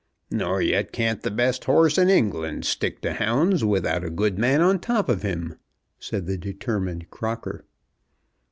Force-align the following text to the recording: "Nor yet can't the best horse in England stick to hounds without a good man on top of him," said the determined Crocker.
"Nor 0.31 0.63
yet 0.63 0.91
can't 0.91 1.21
the 1.21 1.29
best 1.29 1.65
horse 1.65 1.99
in 1.99 2.09
England 2.09 2.65
stick 2.65 3.01
to 3.01 3.13
hounds 3.13 3.63
without 3.63 4.03
a 4.03 4.09
good 4.09 4.39
man 4.39 4.59
on 4.59 4.79
top 4.79 5.07
of 5.09 5.21
him," 5.21 5.59
said 5.99 6.25
the 6.25 6.39
determined 6.39 7.11
Crocker. 7.11 7.65